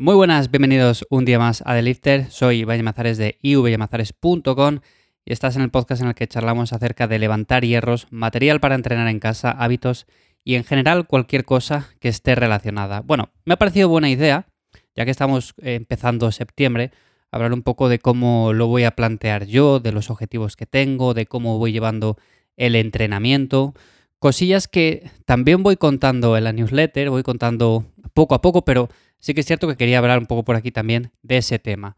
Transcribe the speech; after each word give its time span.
Muy 0.00 0.14
buenas, 0.14 0.52
bienvenidos 0.52 1.04
un 1.10 1.24
día 1.24 1.40
más 1.40 1.60
a 1.66 1.74
The 1.74 1.82
Lifter. 1.82 2.30
Soy 2.30 2.60
Iván 2.60 2.84
Mazares 2.84 3.18
de 3.18 3.36
ivyamazares.com 3.42 4.78
y 5.24 5.32
estás 5.32 5.56
en 5.56 5.62
el 5.62 5.72
podcast 5.72 6.00
en 6.00 6.06
el 6.06 6.14
que 6.14 6.28
charlamos 6.28 6.72
acerca 6.72 7.08
de 7.08 7.18
levantar 7.18 7.64
hierros, 7.64 8.06
material 8.12 8.60
para 8.60 8.76
entrenar 8.76 9.08
en 9.08 9.18
casa, 9.18 9.50
hábitos 9.50 10.06
y 10.44 10.54
en 10.54 10.62
general 10.62 11.08
cualquier 11.08 11.44
cosa 11.44 11.88
que 11.98 12.08
esté 12.08 12.36
relacionada. 12.36 13.00
Bueno, 13.00 13.30
me 13.44 13.54
ha 13.54 13.56
parecido 13.56 13.88
buena 13.88 14.08
idea, 14.08 14.46
ya 14.94 15.04
que 15.04 15.10
estamos 15.10 15.54
eh, 15.62 15.74
empezando 15.74 16.30
septiembre, 16.30 16.92
hablar 17.32 17.52
un 17.52 17.62
poco 17.62 17.88
de 17.88 17.98
cómo 17.98 18.52
lo 18.52 18.68
voy 18.68 18.84
a 18.84 18.92
plantear 18.92 19.46
yo, 19.46 19.80
de 19.80 19.90
los 19.90 20.10
objetivos 20.10 20.54
que 20.54 20.66
tengo, 20.66 21.12
de 21.12 21.26
cómo 21.26 21.58
voy 21.58 21.72
llevando 21.72 22.18
el 22.56 22.76
entrenamiento. 22.76 23.74
Cosillas 24.20 24.68
que 24.68 25.10
también 25.24 25.64
voy 25.64 25.76
contando 25.76 26.36
en 26.36 26.44
la 26.44 26.52
newsletter, 26.52 27.10
voy 27.10 27.24
contando 27.24 27.84
poco 28.18 28.34
a 28.34 28.40
poco, 28.40 28.64
pero 28.64 28.88
sí 29.20 29.32
que 29.32 29.42
es 29.42 29.46
cierto 29.46 29.68
que 29.68 29.76
quería 29.76 29.98
hablar 29.98 30.18
un 30.18 30.26
poco 30.26 30.42
por 30.42 30.56
aquí 30.56 30.72
también 30.72 31.12
de 31.22 31.36
ese 31.36 31.60
tema. 31.60 31.96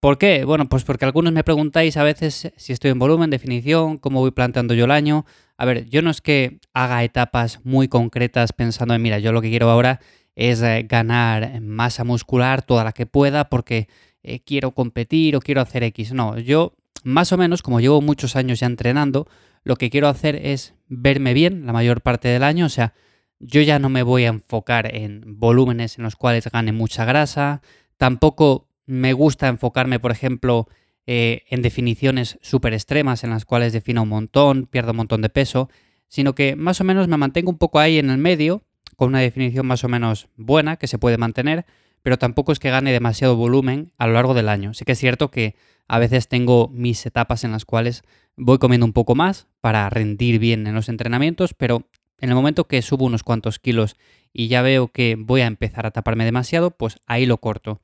¿Por 0.00 0.16
qué? 0.16 0.46
Bueno, 0.46 0.66
pues 0.66 0.82
porque 0.82 1.04
algunos 1.04 1.34
me 1.34 1.44
preguntáis 1.44 1.98
a 1.98 2.04
veces 2.04 2.50
si 2.56 2.72
estoy 2.72 2.90
en 2.90 2.98
volumen, 2.98 3.28
definición, 3.28 3.98
cómo 3.98 4.20
voy 4.20 4.30
planteando 4.30 4.72
yo 4.72 4.86
el 4.86 4.90
año. 4.90 5.26
A 5.58 5.66
ver, 5.66 5.86
yo 5.90 6.00
no 6.00 6.08
es 6.08 6.22
que 6.22 6.58
haga 6.72 7.04
etapas 7.04 7.60
muy 7.64 7.86
concretas 7.86 8.54
pensando 8.54 8.94
en, 8.94 9.02
mira, 9.02 9.18
yo 9.18 9.30
lo 9.30 9.42
que 9.42 9.50
quiero 9.50 9.68
ahora 9.68 10.00
es 10.36 10.62
eh, 10.62 10.86
ganar 10.88 11.60
masa 11.60 12.02
muscular 12.02 12.62
toda 12.62 12.82
la 12.82 12.92
que 12.92 13.04
pueda 13.04 13.50
porque 13.50 13.88
eh, 14.22 14.40
quiero 14.40 14.70
competir 14.70 15.36
o 15.36 15.40
quiero 15.40 15.60
hacer 15.60 15.82
X. 15.82 16.14
No, 16.14 16.38
yo 16.38 16.72
más 17.04 17.30
o 17.32 17.36
menos, 17.36 17.60
como 17.60 17.80
llevo 17.80 18.00
muchos 18.00 18.36
años 18.36 18.60
ya 18.60 18.66
entrenando, 18.68 19.28
lo 19.64 19.76
que 19.76 19.90
quiero 19.90 20.08
hacer 20.08 20.36
es 20.36 20.72
verme 20.86 21.34
bien 21.34 21.66
la 21.66 21.74
mayor 21.74 22.00
parte 22.00 22.28
del 22.28 22.42
año, 22.42 22.64
o 22.64 22.70
sea, 22.70 22.94
yo 23.40 23.60
ya 23.62 23.78
no 23.78 23.88
me 23.88 24.02
voy 24.02 24.24
a 24.24 24.28
enfocar 24.28 24.94
en 24.94 25.38
volúmenes 25.38 25.98
en 25.98 26.04
los 26.04 26.16
cuales 26.16 26.50
gane 26.50 26.72
mucha 26.72 27.04
grasa, 27.04 27.62
tampoco 27.96 28.68
me 28.86 29.12
gusta 29.12 29.48
enfocarme, 29.48 30.00
por 30.00 30.10
ejemplo, 30.10 30.68
eh, 31.06 31.44
en 31.48 31.62
definiciones 31.62 32.38
súper 32.42 32.74
extremas 32.74 33.24
en 33.24 33.30
las 33.30 33.44
cuales 33.44 33.72
defino 33.72 34.02
un 34.02 34.08
montón, 34.08 34.66
pierdo 34.66 34.90
un 34.90 34.98
montón 34.98 35.22
de 35.22 35.28
peso, 35.28 35.70
sino 36.08 36.34
que 36.34 36.56
más 36.56 36.80
o 36.80 36.84
menos 36.84 37.08
me 37.08 37.16
mantengo 37.16 37.50
un 37.50 37.58
poco 37.58 37.78
ahí 37.78 37.98
en 37.98 38.10
el 38.10 38.18
medio, 38.18 38.62
con 38.96 39.08
una 39.08 39.20
definición 39.20 39.66
más 39.66 39.84
o 39.84 39.88
menos 39.88 40.28
buena 40.36 40.76
que 40.76 40.86
se 40.86 40.98
puede 40.98 41.18
mantener, 41.18 41.66
pero 42.02 42.18
tampoco 42.18 42.52
es 42.52 42.58
que 42.58 42.70
gane 42.70 42.92
demasiado 42.92 43.36
volumen 43.36 43.90
a 43.98 44.06
lo 44.06 44.14
largo 44.14 44.34
del 44.34 44.48
año. 44.48 44.74
Sí 44.74 44.84
que 44.84 44.92
es 44.92 44.98
cierto 44.98 45.30
que 45.30 45.54
a 45.86 45.98
veces 45.98 46.28
tengo 46.28 46.68
mis 46.68 47.04
etapas 47.06 47.44
en 47.44 47.52
las 47.52 47.64
cuales 47.64 48.02
voy 48.36 48.58
comiendo 48.58 48.86
un 48.86 48.92
poco 48.92 49.14
más 49.14 49.46
para 49.60 49.88
rendir 49.90 50.38
bien 50.38 50.66
en 50.66 50.74
los 50.74 50.88
entrenamientos, 50.88 51.54
pero 51.54 51.86
en 52.20 52.28
el 52.28 52.34
momento 52.34 52.64
que 52.64 52.82
subo 52.82 53.04
unos 53.04 53.22
cuantos 53.22 53.58
kilos 53.58 53.96
y 54.32 54.48
ya 54.48 54.62
veo 54.62 54.88
que 54.88 55.16
voy 55.18 55.40
a 55.40 55.46
empezar 55.46 55.86
a 55.86 55.90
taparme 55.90 56.24
demasiado, 56.24 56.70
pues 56.70 56.98
ahí 57.06 57.26
lo 57.26 57.38
corto. 57.38 57.80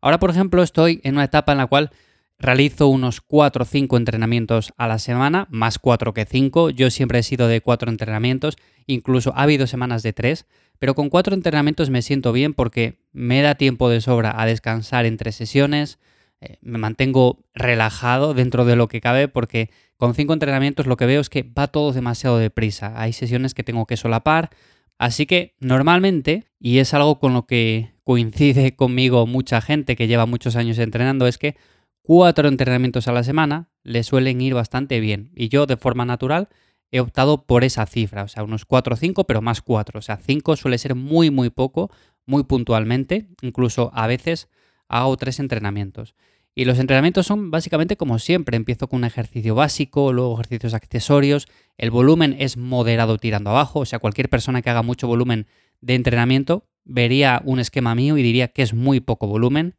Ahora, 0.00 0.18
por 0.18 0.30
ejemplo, 0.30 0.62
estoy 0.62 1.00
en 1.04 1.14
una 1.14 1.24
etapa 1.24 1.52
en 1.52 1.58
la 1.58 1.66
cual 1.66 1.90
realizo 2.38 2.88
unos 2.88 3.20
4 3.20 3.62
o 3.62 3.66
5 3.66 3.96
entrenamientos 3.96 4.72
a 4.76 4.88
la 4.88 4.98
semana, 4.98 5.46
más 5.50 5.78
4 5.78 6.12
que 6.12 6.24
5. 6.24 6.70
Yo 6.70 6.90
siempre 6.90 7.20
he 7.20 7.22
sido 7.22 7.48
de 7.48 7.60
4 7.60 7.90
entrenamientos, 7.90 8.56
incluso 8.86 9.32
ha 9.34 9.42
habido 9.42 9.66
semanas 9.66 10.02
de 10.02 10.12
3, 10.12 10.46
pero 10.78 10.94
con 10.94 11.08
4 11.08 11.34
entrenamientos 11.34 11.90
me 11.90 12.02
siento 12.02 12.32
bien 12.32 12.54
porque 12.54 12.98
me 13.12 13.40
da 13.42 13.54
tiempo 13.54 13.88
de 13.88 14.00
sobra 14.00 14.40
a 14.40 14.46
descansar 14.46 15.06
entre 15.06 15.32
sesiones, 15.32 15.98
eh, 16.40 16.58
me 16.62 16.78
mantengo 16.78 17.44
relajado 17.54 18.34
dentro 18.34 18.64
de 18.64 18.76
lo 18.76 18.88
que 18.88 19.00
cabe 19.00 19.28
porque 19.28 19.70
con 19.96 20.14
5 20.14 20.32
entrenamientos 20.32 20.86
lo 20.86 20.96
que 20.96 21.06
veo 21.06 21.20
es 21.20 21.30
que 21.30 21.42
va 21.42 21.68
todo 21.68 21.92
demasiado 21.92 22.38
deprisa. 22.38 22.92
Hay 22.96 23.12
sesiones 23.12 23.54
que 23.54 23.64
tengo 23.64 23.86
que 23.86 23.96
solapar, 23.96 24.50
Así 24.98 25.26
que 25.26 25.54
normalmente, 25.60 26.44
y 26.60 26.78
es 26.78 26.94
algo 26.94 27.18
con 27.18 27.34
lo 27.34 27.46
que 27.46 27.92
coincide 28.04 28.76
conmigo 28.76 29.26
mucha 29.26 29.60
gente 29.60 29.96
que 29.96 30.06
lleva 30.06 30.26
muchos 30.26 30.56
años 30.56 30.78
entrenando, 30.78 31.26
es 31.26 31.38
que 31.38 31.56
cuatro 32.02 32.48
entrenamientos 32.48 33.08
a 33.08 33.12
la 33.12 33.24
semana 33.24 33.68
le 33.82 34.02
suelen 34.02 34.40
ir 34.40 34.54
bastante 34.54 35.00
bien. 35.00 35.30
Y 35.34 35.48
yo 35.48 35.66
de 35.66 35.76
forma 35.76 36.04
natural 36.04 36.48
he 36.90 37.00
optado 37.00 37.44
por 37.44 37.64
esa 37.64 37.86
cifra, 37.86 38.22
o 38.22 38.28
sea, 38.28 38.44
unos 38.44 38.64
4 38.64 38.94
o 38.94 38.96
5, 38.96 39.24
pero 39.24 39.42
más 39.42 39.62
4. 39.62 39.98
O 39.98 40.02
sea, 40.02 40.16
5 40.16 40.56
suele 40.56 40.78
ser 40.78 40.94
muy, 40.94 41.30
muy 41.30 41.50
poco, 41.50 41.90
muy 42.24 42.44
puntualmente. 42.44 43.28
Incluso 43.42 43.90
a 43.94 44.06
veces 44.06 44.48
hago 44.88 45.16
tres 45.16 45.40
entrenamientos. 45.40 46.14
Y 46.54 46.66
los 46.66 46.78
entrenamientos 46.78 47.26
son 47.26 47.50
básicamente 47.50 47.96
como 47.96 48.18
siempre. 48.18 48.56
Empiezo 48.56 48.88
con 48.88 48.98
un 48.98 49.04
ejercicio 49.04 49.54
básico, 49.54 50.12
luego 50.12 50.34
ejercicios 50.34 50.74
accesorios. 50.74 51.48
El 51.76 51.90
volumen 51.90 52.36
es 52.38 52.56
moderado 52.56 53.18
tirando 53.18 53.50
abajo. 53.50 53.80
O 53.80 53.84
sea, 53.84 53.98
cualquier 53.98 54.28
persona 54.28 54.62
que 54.62 54.70
haga 54.70 54.82
mucho 54.82 55.08
volumen 55.08 55.46
de 55.80 55.94
entrenamiento 55.94 56.66
vería 56.84 57.42
un 57.44 57.58
esquema 57.58 57.94
mío 57.94 58.16
y 58.18 58.22
diría 58.22 58.48
que 58.48 58.62
es 58.62 58.72
muy 58.72 59.00
poco 59.00 59.26
volumen. 59.26 59.74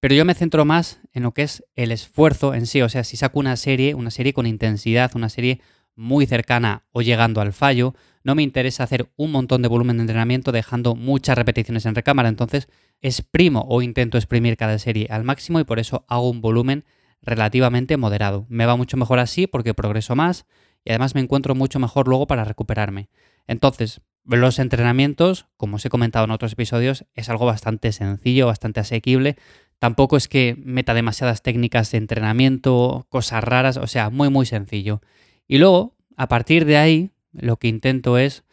Pero 0.00 0.14
yo 0.14 0.24
me 0.24 0.34
centro 0.34 0.64
más 0.64 1.00
en 1.12 1.22
lo 1.22 1.32
que 1.32 1.42
es 1.42 1.64
el 1.74 1.92
esfuerzo 1.92 2.54
en 2.54 2.66
sí. 2.66 2.82
O 2.82 2.88
sea, 2.88 3.04
si 3.04 3.16
saco 3.16 3.40
una 3.40 3.56
serie, 3.56 3.94
una 3.94 4.10
serie 4.10 4.34
con 4.34 4.46
intensidad, 4.46 5.12
una 5.14 5.28
serie 5.30 5.60
muy 5.98 6.26
cercana 6.26 6.84
o 6.92 7.02
llegando 7.02 7.40
al 7.40 7.52
fallo, 7.52 7.94
no 8.22 8.34
me 8.34 8.42
interesa 8.42 8.84
hacer 8.84 9.10
un 9.16 9.32
montón 9.32 9.62
de 9.62 9.68
volumen 9.68 9.96
de 9.96 10.02
entrenamiento 10.02 10.52
dejando 10.52 10.94
muchas 10.94 11.36
repeticiones 11.36 11.84
en 11.86 11.94
recámara. 11.94 12.28
Entonces, 12.28 12.68
exprimo 13.00 13.66
o 13.68 13.82
intento 13.82 14.16
exprimir 14.16 14.56
cada 14.56 14.78
serie 14.78 15.08
al 15.10 15.24
máximo 15.24 15.60
y 15.60 15.64
por 15.64 15.78
eso 15.78 16.04
hago 16.08 16.30
un 16.30 16.40
volumen 16.40 16.84
relativamente 17.20 17.96
moderado. 17.96 18.46
Me 18.48 18.64
va 18.64 18.76
mucho 18.76 18.96
mejor 18.96 19.18
así 19.18 19.46
porque 19.46 19.74
progreso 19.74 20.14
más 20.14 20.46
y 20.84 20.90
además 20.90 21.14
me 21.14 21.20
encuentro 21.20 21.54
mucho 21.54 21.78
mejor 21.78 22.06
luego 22.06 22.26
para 22.26 22.44
recuperarme. 22.44 23.08
Entonces, 23.46 24.00
los 24.24 24.58
entrenamientos, 24.58 25.46
como 25.56 25.76
os 25.76 25.84
he 25.84 25.90
comentado 25.90 26.26
en 26.26 26.30
otros 26.30 26.52
episodios, 26.52 27.06
es 27.14 27.28
algo 27.28 27.46
bastante 27.46 27.92
sencillo, 27.92 28.46
bastante 28.46 28.80
asequible. 28.80 29.36
Tampoco 29.78 30.16
es 30.16 30.28
que 30.28 30.54
meta 30.58 30.94
demasiadas 30.94 31.42
técnicas 31.42 31.90
de 31.90 31.98
entrenamiento, 31.98 33.06
cosas 33.08 33.42
raras, 33.42 33.78
o 33.78 33.86
sea, 33.86 34.10
muy 34.10 34.28
muy 34.28 34.44
sencillo. 34.44 35.00
Y 35.48 35.58
luego, 35.58 35.96
a 36.16 36.28
partir 36.28 36.64
de 36.64 36.76
ahí, 36.76 37.10
lo 37.32 37.56
que 37.56 37.66
intento 37.66 38.18
es 38.18 38.44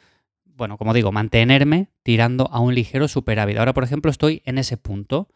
bueno, 0.56 0.78
como 0.78 0.94
digo, 0.94 1.12
mantenerme 1.12 1.90
tirando 2.04 2.50
a 2.52 2.60
un 2.60 2.74
ligero 2.74 3.08
superávit. 3.08 3.58
Ahora, 3.58 3.74
por 3.74 3.84
ejemplo, 3.84 4.10
estoy 4.10 4.42
en 4.46 4.58
ese 4.58 4.78
punto. 4.78 5.30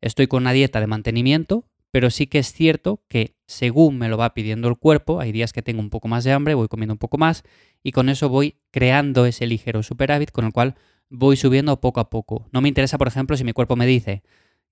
Estoy 0.00 0.28
con 0.28 0.44
una 0.44 0.52
dieta 0.52 0.80
de 0.80 0.86
mantenimiento, 0.86 1.64
pero 1.90 2.10
sí 2.10 2.26
que 2.26 2.38
es 2.38 2.52
cierto 2.52 3.02
que 3.08 3.34
según 3.46 3.98
me 3.98 4.08
lo 4.08 4.16
va 4.16 4.32
pidiendo 4.32 4.68
el 4.68 4.76
cuerpo, 4.76 5.20
hay 5.20 5.32
días 5.32 5.52
que 5.52 5.62
tengo 5.62 5.80
un 5.80 5.90
poco 5.90 6.08
más 6.08 6.24
de 6.24 6.32
hambre, 6.32 6.54
voy 6.54 6.68
comiendo 6.68 6.94
un 6.94 6.98
poco 6.98 7.18
más 7.18 7.42
y 7.82 7.92
con 7.92 8.08
eso 8.08 8.28
voy 8.28 8.56
creando 8.70 9.26
ese 9.26 9.46
ligero 9.46 9.82
superávit 9.82 10.30
con 10.30 10.44
el 10.44 10.52
cual 10.52 10.76
voy 11.10 11.36
subiendo 11.36 11.80
poco 11.80 12.00
a 12.00 12.08
poco. 12.08 12.46
No 12.52 12.60
me 12.60 12.68
interesa, 12.68 12.96
por 12.96 13.08
ejemplo, 13.08 13.36
si 13.36 13.44
mi 13.44 13.52
cuerpo 13.52 13.76
me 13.76 13.86
dice 13.86 14.22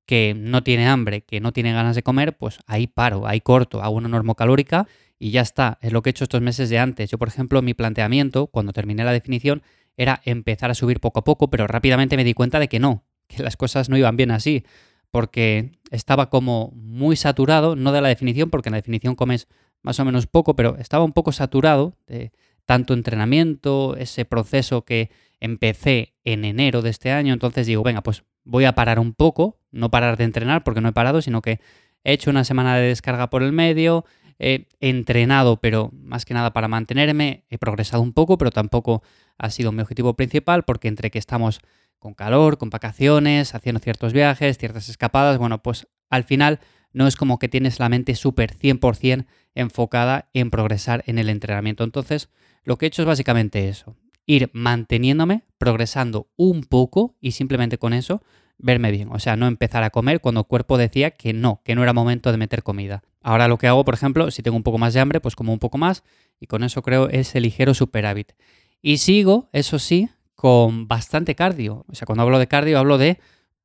que 0.06 0.34
no 0.34 0.62
tiene 0.62 0.86
hambre, 0.86 1.22
que 1.22 1.40
no 1.40 1.52
tiene 1.52 1.72
ganas 1.72 1.96
de 1.96 2.02
comer, 2.02 2.38
pues 2.38 2.60
ahí 2.66 2.86
paro, 2.86 3.26
ahí 3.26 3.40
corto, 3.40 3.82
hago 3.82 3.96
una 3.96 4.08
normocalórica 4.08 4.86
y 5.18 5.30
ya 5.30 5.40
está. 5.40 5.78
Es 5.80 5.92
lo 5.92 6.02
que 6.02 6.10
he 6.10 6.12
hecho 6.12 6.24
estos 6.24 6.40
meses 6.40 6.70
de 6.70 6.78
antes. 6.78 7.10
Yo, 7.10 7.18
por 7.18 7.28
ejemplo, 7.28 7.62
mi 7.62 7.74
planteamiento, 7.74 8.46
cuando 8.46 8.72
terminé 8.72 9.04
la 9.04 9.12
definición, 9.12 9.62
era 9.96 10.20
empezar 10.24 10.70
a 10.70 10.74
subir 10.74 11.00
poco 11.00 11.20
a 11.20 11.24
poco, 11.24 11.50
pero 11.50 11.66
rápidamente 11.66 12.16
me 12.16 12.24
di 12.24 12.34
cuenta 12.34 12.60
de 12.60 12.68
que 12.68 12.78
no, 12.78 13.04
que 13.26 13.42
las 13.42 13.56
cosas 13.56 13.88
no 13.88 13.96
iban 13.96 14.16
bien 14.16 14.30
así, 14.30 14.64
porque 15.10 15.72
estaba 15.90 16.30
como 16.30 16.72
muy 16.74 17.16
saturado, 17.16 17.76
no 17.76 17.92
de 17.92 18.00
la 18.00 18.08
definición, 18.08 18.50
porque 18.50 18.68
en 18.68 18.72
la 18.72 18.78
definición 18.78 19.14
comes 19.14 19.48
más 19.82 19.98
o 20.00 20.04
menos 20.04 20.26
poco, 20.26 20.54
pero 20.54 20.76
estaba 20.76 21.04
un 21.04 21.12
poco 21.12 21.32
saturado 21.32 21.96
de 22.06 22.32
tanto 22.64 22.94
entrenamiento, 22.94 23.96
ese 23.96 24.24
proceso 24.24 24.84
que 24.84 25.10
empecé 25.40 26.14
en 26.24 26.44
enero 26.44 26.82
de 26.82 26.90
este 26.90 27.10
año, 27.10 27.32
entonces 27.32 27.66
digo, 27.66 27.82
venga, 27.82 28.02
pues 28.02 28.24
voy 28.44 28.64
a 28.64 28.74
parar 28.74 28.98
un 28.98 29.14
poco, 29.14 29.60
no 29.70 29.90
parar 29.90 30.16
de 30.16 30.24
entrenar 30.24 30.64
porque 30.64 30.80
no 30.80 30.88
he 30.88 30.92
parado, 30.92 31.22
sino 31.22 31.42
que 31.42 31.60
he 32.04 32.12
hecho 32.12 32.30
una 32.30 32.44
semana 32.44 32.76
de 32.76 32.88
descarga 32.88 33.30
por 33.30 33.42
el 33.42 33.52
medio, 33.52 34.04
he 34.38 34.68
entrenado, 34.80 35.58
pero 35.58 35.90
más 35.92 36.24
que 36.24 36.34
nada 36.34 36.52
para 36.52 36.68
mantenerme, 36.68 37.44
he 37.48 37.58
progresado 37.58 38.02
un 38.02 38.12
poco, 38.12 38.38
pero 38.38 38.50
tampoco 38.50 39.02
ha 39.36 39.50
sido 39.50 39.72
mi 39.72 39.82
objetivo 39.82 40.14
principal, 40.14 40.64
porque 40.64 40.88
entre 40.88 41.10
que 41.10 41.18
estamos 41.18 41.60
con 41.98 42.14
calor, 42.14 42.58
con 42.58 42.70
vacaciones, 42.70 43.54
haciendo 43.54 43.80
ciertos 43.80 44.12
viajes, 44.12 44.58
ciertas 44.58 44.88
escapadas, 44.88 45.38
bueno, 45.38 45.62
pues 45.62 45.88
al 46.10 46.24
final 46.24 46.60
no 46.92 47.06
es 47.06 47.16
como 47.16 47.38
que 47.38 47.48
tienes 47.48 47.78
la 47.80 47.88
mente 47.88 48.14
súper 48.14 48.54
100% 48.56 49.26
enfocada 49.54 50.30
en 50.32 50.50
progresar 50.50 51.02
en 51.06 51.18
el 51.18 51.28
entrenamiento. 51.28 51.84
Entonces, 51.84 52.30
lo 52.64 52.76
que 52.76 52.86
he 52.86 52.88
hecho 52.88 53.02
es 53.02 53.06
básicamente 53.06 53.68
eso, 53.68 53.96
ir 54.26 54.50
manteniéndome, 54.52 55.42
progresando 55.58 56.30
un 56.36 56.62
poco 56.62 57.16
y 57.20 57.32
simplemente 57.32 57.78
con 57.78 57.92
eso 57.92 58.22
verme 58.58 58.90
bien. 58.90 59.08
O 59.10 59.18
sea, 59.18 59.36
no 59.36 59.46
empezar 59.46 59.82
a 59.82 59.90
comer 59.90 60.20
cuando 60.20 60.40
el 60.40 60.46
cuerpo 60.46 60.78
decía 60.78 61.12
que 61.12 61.32
no, 61.32 61.62
que 61.64 61.74
no 61.74 61.82
era 61.82 61.92
momento 61.92 62.30
de 62.30 62.38
meter 62.38 62.62
comida. 62.62 63.02
Ahora 63.28 63.46
lo 63.46 63.58
que 63.58 63.66
hago, 63.66 63.84
por 63.84 63.92
ejemplo, 63.92 64.30
si 64.30 64.42
tengo 64.42 64.56
un 64.56 64.62
poco 64.62 64.78
más 64.78 64.94
de 64.94 65.00
hambre, 65.00 65.20
pues 65.20 65.36
como 65.36 65.52
un 65.52 65.58
poco 65.58 65.76
más 65.76 66.02
y 66.40 66.46
con 66.46 66.64
eso 66.64 66.80
creo 66.80 67.10
ese 67.10 67.42
ligero 67.42 67.74
superávit. 67.74 68.32
Y 68.80 68.96
sigo, 68.96 69.50
eso 69.52 69.78
sí, 69.78 70.08
con 70.34 70.88
bastante 70.88 71.34
cardio. 71.34 71.84
O 71.88 71.94
sea, 71.94 72.06
cuando 72.06 72.22
hablo 72.22 72.38
de 72.38 72.46
cardio 72.46 72.78
hablo 72.78 72.96
de 72.96 73.20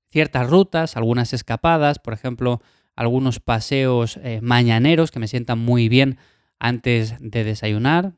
ciertas 0.09 0.49
rutas, 0.49 0.97
algunas 0.97 1.31
escapadas, 1.31 1.99
por 1.99 2.13
ejemplo, 2.13 2.61
algunos 2.97 3.39
paseos 3.39 4.19
eh, 4.21 4.41
mañaneros 4.41 5.11
que 5.11 5.19
me 5.19 5.29
sientan 5.29 5.59
muy 5.59 5.87
bien 5.87 6.17
antes 6.59 7.15
de 7.21 7.45
desayunar. 7.45 8.11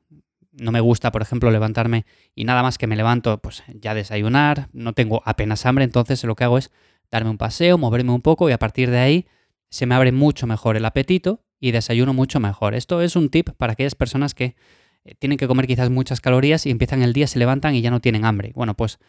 No 0.51 0.71
me 0.71 0.79
gusta, 0.79 1.11
por 1.11 1.21
ejemplo, 1.21 1.51
levantarme 1.51 2.07
y 2.33 2.45
nada 2.45 2.63
más 2.63 2.79
que 2.79 2.87
me 2.87 2.95
levanto, 2.95 3.37
pues 3.37 3.61
ya 3.67 3.93
desayunar, 3.93 4.69
no 4.73 4.93
tengo 4.93 5.21
apenas 5.25 5.63
hambre, 5.67 5.83
entonces 5.83 6.23
lo 6.23 6.35
que 6.35 6.43
hago 6.43 6.57
es 6.57 6.71
darme 7.11 7.29
un 7.29 7.37
paseo, 7.37 7.77
moverme 7.77 8.13
un 8.13 8.21
poco 8.21 8.49
y 8.49 8.51
a 8.51 8.57
partir 8.57 8.89
de 8.89 8.97
ahí 8.97 9.27
se 9.69 9.85
me 9.85 9.95
abre 9.95 10.11
mucho 10.11 10.47
mejor 10.47 10.77
el 10.77 10.85
apetito 10.85 11.43
y 11.59 11.71
desayuno 11.71 12.13
mucho 12.13 12.39
mejor. 12.39 12.75
Esto 12.75 13.01
es 13.01 13.15
un 13.15 13.29
tip 13.29 13.49
para 13.57 13.73
aquellas 13.73 13.95
personas 13.95 14.33
que 14.33 14.55
eh, 15.03 15.15
tienen 15.17 15.37
que 15.37 15.47
comer 15.47 15.67
quizás 15.67 15.89
muchas 15.89 16.21
calorías 16.21 16.65
y 16.65 16.71
empiezan 16.71 17.01
el 17.01 17.13
día, 17.13 17.27
se 17.27 17.39
levantan 17.39 17.75
y 17.75 17.81
ya 17.81 17.91
no 17.91 18.01
tienen 18.01 18.25
hambre. 18.25 18.51
Bueno, 18.55 18.75
pues 18.75 18.99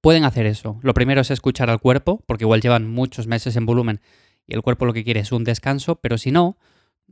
pueden 0.00 0.24
hacer 0.24 0.46
eso. 0.46 0.78
Lo 0.82 0.94
primero 0.94 1.20
es 1.20 1.30
escuchar 1.30 1.70
al 1.70 1.80
cuerpo, 1.80 2.22
porque 2.26 2.44
igual 2.44 2.60
llevan 2.60 2.88
muchos 2.88 3.26
meses 3.26 3.56
en 3.56 3.66
volumen 3.66 4.00
y 4.46 4.54
el 4.54 4.62
cuerpo 4.62 4.86
lo 4.86 4.92
que 4.92 5.04
quiere 5.04 5.20
es 5.20 5.32
un 5.32 5.44
descanso, 5.44 5.96
pero 5.96 6.18
si 6.18 6.32
no, 6.32 6.58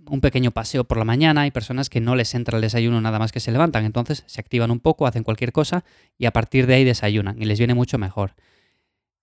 un 0.07 0.21
pequeño 0.21 0.51
paseo 0.51 0.85
por 0.85 0.99
la 0.99 1.05
mañana. 1.05 1.43
Hay 1.43 1.51
personas 1.51 1.89
que 1.89 2.01
no 2.01 2.17
les 2.17 2.35
entra 2.35 2.57
el 2.57 2.63
desayuno 2.63 3.01
nada 3.01 3.19
más 3.19 3.33
que 3.33 3.41
se 3.41 3.53
levantan, 3.53 3.85
entonces 3.85 4.25
se 4.27 4.41
activan 4.41 4.71
un 4.71 4.81
poco, 4.81 5.07
hacen 5.07 5.23
cualquier 5.23 5.53
cosa 5.53 5.85
y 6.19 6.27
a 6.27 6.33
partir 6.33 6.67
de 6.67 6.75
ahí 6.75 6.85
desayunan 6.85 7.41
y 7.41 7.45
les 7.45 7.59
viene 7.59 7.75
mucho 7.75 7.99
mejor. 7.99 8.35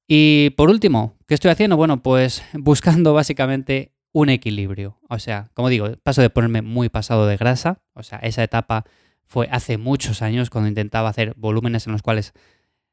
Y 0.08 0.52
por 0.52 0.70
último, 0.70 1.18
¿qué 1.28 1.34
estoy 1.34 1.52
haciendo? 1.52 1.76
Bueno, 1.76 2.02
pues 2.02 2.42
buscando 2.54 3.14
básicamente 3.14 3.92
un 4.14 4.30
equilibrio. 4.30 4.98
O 5.10 5.20
sea, 5.20 5.50
como 5.54 5.70
digo, 5.70 5.90
paso 6.02 6.22
de 6.22 6.30
ponerme 6.30 6.62
muy 6.62 6.90
pasado 6.90 7.28
de 7.28 7.38
grasa. 7.38 7.82
O 7.94 8.04
sea, 8.04 8.20
esa 8.20 8.44
etapa 8.44 8.86
fue 9.26 9.50
hace 9.52 9.78
muchos 9.78 10.22
años 10.22 10.50
cuando 10.50 10.70
intentaba 10.70 11.10
hacer 11.10 11.34
volúmenes 11.36 11.86
en 11.88 11.92
los 11.92 12.02
cuales 12.02 12.34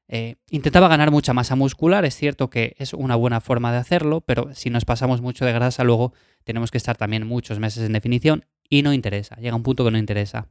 eh, 0.08 0.37
intentaba 0.50 0.88
ganar 0.88 1.12
mucha 1.12 1.32
masa 1.32 1.55
muscular. 1.55 2.05
Es 2.05 2.16
cierto 2.16 2.50
que 2.50 2.75
es 2.78 2.93
una 2.93 3.14
buena 3.14 3.40
forma 3.40 3.72
de 3.72 3.78
hacerlo, 3.78 4.20
pero 4.20 4.52
si 4.55 4.70
nos 4.70 4.84
pasamos 4.84 5.20
mucho 5.20 5.44
de 5.44 5.52
grasa, 5.52 5.84
luego 5.84 6.12
tenemos 6.43 6.70
que 6.70 6.78
estar 6.78 6.96
también 6.96 7.26
muchos 7.26 7.60
meses 7.60 7.84
en 7.84 7.93
definición 7.93 8.44
y 8.69 8.82
no 8.82 8.93
interesa. 8.93 9.37
Llega 9.37 9.55
un 9.55 9.62
punto 9.62 9.84
que 9.84 9.93
no 9.93 9.99
interesa. 9.99 10.49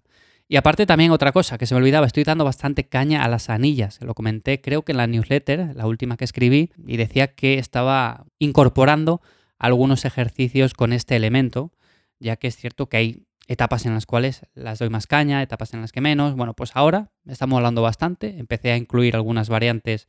Y 0.47 0.57
aparte 0.57 0.85
también 0.85 1.11
otra 1.11 1.31
cosa 1.31 1.57
que 1.57 1.65
se 1.65 1.73
me 1.73 1.79
olvidaba, 1.79 2.05
estoy 2.05 2.23
dando 2.23 2.43
bastante 2.43 2.83
caña 2.83 3.23
a 3.23 3.27
las 3.27 3.49
anillas. 3.49 3.99
Lo 4.01 4.13
comenté 4.13 4.61
creo 4.61 4.83
que 4.83 4.91
en 4.91 4.97
la 4.97 5.07
newsletter, 5.07 5.75
la 5.75 5.87
última 5.87 6.17
que 6.17 6.25
escribí, 6.25 6.69
y 6.85 6.97
decía 6.97 7.27
que 7.27 7.57
estaba 7.57 8.25
incorporando 8.39 9.21
algunos 9.57 10.05
ejercicios 10.05 10.73
con 10.73 10.93
este 10.93 11.15
elemento, 11.15 11.71
ya 12.19 12.35
que 12.35 12.47
es 12.47 12.57
cierto 12.57 12.87
que 12.87 12.97
hay 12.97 13.23
etapas 13.47 13.85
en 13.85 13.93
las 13.93 14.05
cuales 14.05 14.45
las 14.53 14.79
doy 14.79 14.89
más 14.89 15.07
caña, 15.07 15.41
etapas 15.41 15.73
en 15.73 15.81
las 15.81 15.91
que 15.91 16.01
menos. 16.01 16.35
Bueno, 16.35 16.53
pues 16.53 16.71
ahora 16.75 17.11
estamos 17.25 17.57
hablando 17.57 17.81
bastante, 17.81 18.37
empecé 18.37 18.71
a 18.71 18.77
incluir 18.77 19.15
algunas 19.15 19.49
variantes 19.49 20.07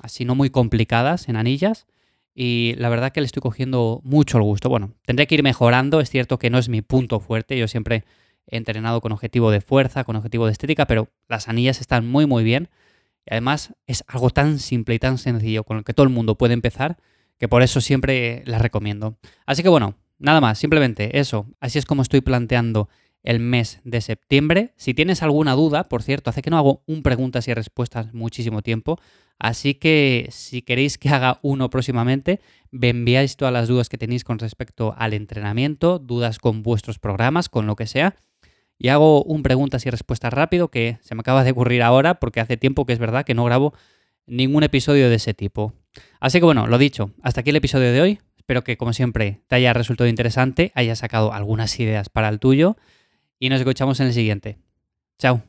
así 0.00 0.24
no 0.24 0.34
muy 0.34 0.50
complicadas 0.50 1.28
en 1.28 1.36
anillas 1.36 1.86
y 2.34 2.74
la 2.76 2.88
verdad 2.88 3.12
que 3.12 3.20
le 3.20 3.26
estoy 3.26 3.40
cogiendo 3.40 4.00
mucho 4.04 4.38
el 4.38 4.44
gusto. 4.44 4.68
Bueno, 4.68 4.92
tendré 5.04 5.26
que 5.26 5.34
ir 5.34 5.42
mejorando, 5.42 6.00
es 6.00 6.10
cierto 6.10 6.38
que 6.38 6.50
no 6.50 6.58
es 6.58 6.68
mi 6.68 6.82
punto 6.82 7.18
fuerte, 7.20 7.58
yo 7.58 7.66
siempre 7.66 8.04
entrenado 8.48 9.00
con 9.00 9.12
objetivo 9.12 9.50
de 9.50 9.60
fuerza, 9.60 10.04
con 10.04 10.16
objetivo 10.16 10.46
de 10.46 10.52
estética, 10.52 10.86
pero 10.86 11.08
las 11.28 11.48
anillas 11.48 11.80
están 11.80 12.06
muy 12.06 12.26
muy 12.26 12.44
bien 12.44 12.68
además 13.30 13.74
es 13.86 14.04
algo 14.06 14.30
tan 14.30 14.58
simple 14.58 14.94
y 14.94 14.98
tan 14.98 15.18
sencillo 15.18 15.64
con 15.64 15.78
el 15.78 15.84
que 15.84 15.94
todo 15.94 16.04
el 16.04 16.12
mundo 16.12 16.36
puede 16.36 16.54
empezar 16.54 16.96
que 17.38 17.48
por 17.48 17.62
eso 17.62 17.80
siempre 17.80 18.42
las 18.46 18.60
recomiendo. 18.60 19.16
Así 19.46 19.62
que 19.62 19.68
bueno, 19.68 19.94
nada 20.18 20.40
más, 20.40 20.58
simplemente 20.58 21.20
eso. 21.20 21.46
Así 21.60 21.78
es 21.78 21.86
como 21.86 22.02
estoy 22.02 22.20
planteando 22.20 22.88
el 23.22 23.38
mes 23.38 23.80
de 23.84 24.00
septiembre. 24.00 24.72
Si 24.76 24.92
tienes 24.92 25.22
alguna 25.22 25.52
duda, 25.54 25.84
por 25.84 26.02
cierto, 26.02 26.30
hace 26.30 26.42
que 26.42 26.50
no 26.50 26.58
hago 26.58 26.82
un 26.86 27.02
preguntas 27.02 27.46
y 27.46 27.54
respuestas 27.54 28.12
muchísimo 28.12 28.62
tiempo. 28.62 28.98
Así 29.38 29.74
que 29.74 30.26
si 30.30 30.62
queréis 30.62 30.98
que 30.98 31.10
haga 31.10 31.38
uno 31.42 31.70
próximamente, 31.70 32.40
me 32.72 32.88
enviáis 32.88 33.36
todas 33.36 33.54
las 33.54 33.68
dudas 33.68 33.88
que 33.88 33.98
tenéis 33.98 34.24
con 34.24 34.40
respecto 34.40 34.94
al 34.98 35.14
entrenamiento, 35.14 36.00
dudas 36.00 36.40
con 36.40 36.64
vuestros 36.64 36.98
programas, 36.98 37.48
con 37.48 37.66
lo 37.68 37.76
que 37.76 37.86
sea. 37.86 38.16
Y 38.78 38.88
hago 38.88 39.24
un 39.24 39.42
preguntas 39.42 39.84
y 39.86 39.90
respuestas 39.90 40.32
rápido 40.32 40.68
que 40.68 40.98
se 41.02 41.14
me 41.14 41.20
acaba 41.20 41.44
de 41.44 41.50
ocurrir 41.50 41.82
ahora 41.82 42.20
porque 42.20 42.40
hace 42.40 42.56
tiempo 42.56 42.86
que 42.86 42.92
es 42.92 42.98
verdad 42.98 43.24
que 43.24 43.34
no 43.34 43.44
grabo 43.44 43.74
ningún 44.26 44.62
episodio 44.62 45.08
de 45.08 45.16
ese 45.16 45.34
tipo. 45.34 45.74
Así 46.20 46.38
que 46.38 46.44
bueno, 46.44 46.66
lo 46.66 46.78
dicho, 46.78 47.10
hasta 47.22 47.40
aquí 47.40 47.50
el 47.50 47.56
episodio 47.56 47.92
de 47.92 48.00
hoy. 48.00 48.18
Espero 48.36 48.64
que 48.64 48.76
como 48.76 48.92
siempre 48.92 49.42
te 49.48 49.56
haya 49.56 49.72
resultado 49.72 50.08
interesante, 50.08 50.72
hayas 50.74 51.00
sacado 51.00 51.32
algunas 51.32 51.78
ideas 51.80 52.08
para 52.08 52.28
el 52.28 52.38
tuyo 52.38 52.76
y 53.38 53.48
nos 53.48 53.60
escuchamos 53.60 54.00
en 54.00 54.06
el 54.06 54.12
siguiente. 54.12 54.58
Chao. 55.18 55.42